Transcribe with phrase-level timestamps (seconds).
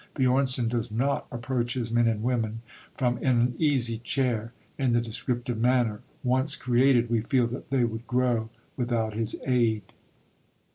[0.15, 2.63] Björnson does not approach his men and women
[2.95, 8.07] from an easy chair, in the descriptive manner; once created, we feel that they would
[8.07, 9.83] grow without his aid.